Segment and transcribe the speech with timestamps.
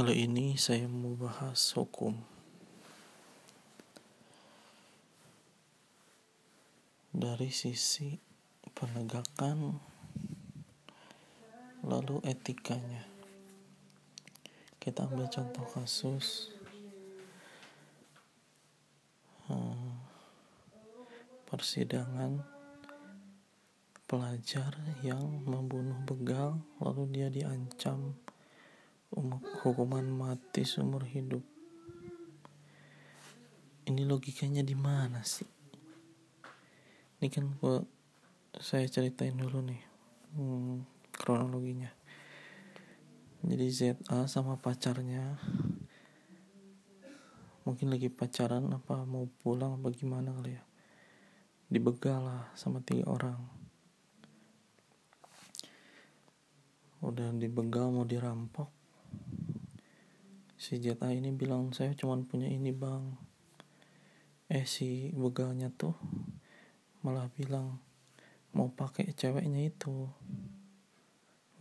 [0.00, 2.16] Kali ini saya mau bahas hukum.
[7.12, 8.16] Dari sisi
[8.72, 9.76] penegakan
[11.84, 13.04] lalu etikanya.
[14.80, 16.48] Kita ambil contoh kasus
[19.52, 20.00] hmm,
[21.44, 22.40] persidangan
[24.08, 28.16] pelajar yang membunuh begal lalu dia diancam
[29.10, 31.42] hukuman mati seumur hidup.
[33.90, 35.46] Ini logikanya di mana sih?
[37.18, 37.82] Ini kan gua
[38.62, 39.82] saya ceritain dulu nih
[40.38, 41.90] hmm, kronologinya.
[43.40, 45.40] Jadi ZA sama pacarnya
[47.66, 50.62] mungkin lagi pacaran apa mau pulang apa gimana kali ya?
[51.66, 53.42] Dibegal lah sama tiga orang.
[57.02, 58.79] Udah dibegal mau dirampok
[60.60, 63.16] si ZA ini bilang saya cuma punya ini bang.
[64.52, 65.96] Eh si begalnya tuh
[67.00, 67.80] malah bilang
[68.52, 70.04] mau pakai ceweknya itu.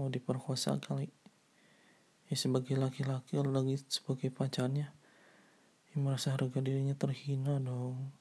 [0.00, 1.12] Mau diperkosa kali.
[2.32, 4.96] Ya sebagai laki-laki lagi sebagai pacarnya
[5.92, 8.16] ya merasa harga dirinya terhina dong.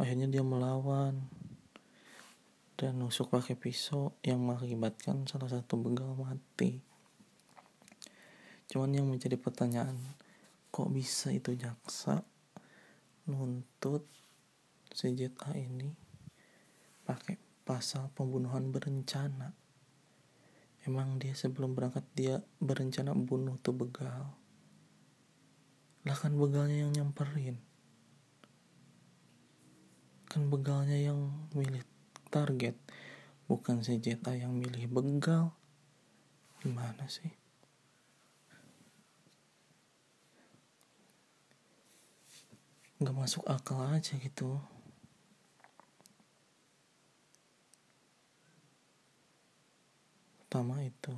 [0.00, 1.28] Akhirnya dia melawan
[2.80, 6.88] dan nusuk pakai pisau yang mengakibatkan salah satu begal mati
[8.70, 9.98] cuman yang menjadi pertanyaan
[10.70, 12.22] kok bisa itu jaksa
[13.26, 14.06] nuntut
[14.94, 15.90] CJA ini
[17.02, 17.34] pakai
[17.66, 19.50] pasal pembunuhan berencana?
[20.86, 24.30] Emang dia sebelum berangkat dia berencana bunuh tuh begal?
[26.06, 27.58] Lah kan begalnya yang nyamperin.
[30.30, 31.82] Kan begalnya yang milih
[32.30, 32.78] target
[33.50, 35.50] bukan CJA yang milih begal.
[36.62, 37.49] Gimana sih
[43.00, 44.60] nggak masuk akal aja gitu.
[50.44, 51.14] Pertama itu